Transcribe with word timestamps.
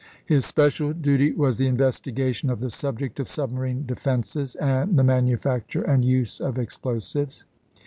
His 0.25 0.47
special 0.47 0.93
duty 0.93 1.31
was 1.31 1.59
the 1.59 1.67
investigation 1.67 2.49
of 2.49 2.59
the 2.59 2.71
subject 2.71 3.19
of 3.19 3.29
submarine 3.29 3.85
defenses, 3.85 4.55
and 4.55 4.97
the 4.97 5.03
manu 5.03 5.37
facture 5.37 5.87
and 5.87 6.03
use 6.03 6.39
of 6.39 6.57
explosives. 6.57 7.45